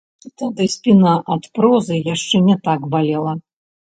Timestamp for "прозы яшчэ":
1.57-2.41